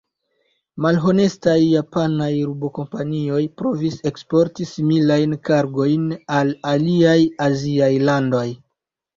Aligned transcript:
Malhonestaj 0.85 1.57
japanaj 1.63 2.29
rubo-kompanioj 2.51 3.41
provis 3.63 3.99
eksporti 4.13 4.69
similajn 4.71 5.39
kargojn 5.51 6.11
al 6.39 6.53
aliaj 6.73 7.17
aziaj 7.51 7.93
landoj. 8.11 8.47